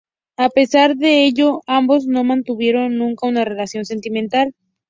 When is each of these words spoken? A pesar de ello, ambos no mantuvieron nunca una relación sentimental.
A 0.35 0.49
pesar 0.49 0.95
de 0.95 1.25
ello, 1.27 1.61
ambos 1.67 2.07
no 2.07 2.23
mantuvieron 2.23 2.97
nunca 2.97 3.27
una 3.27 3.45
relación 3.45 3.85
sentimental. 3.85 4.55